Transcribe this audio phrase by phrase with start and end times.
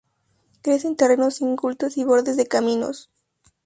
[0.63, 3.11] Crece en terrenos incultos y bordes de caminos.